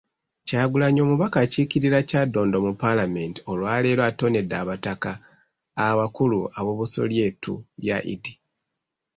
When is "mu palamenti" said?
2.65-3.39